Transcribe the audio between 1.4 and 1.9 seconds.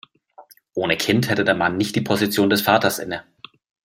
der Mann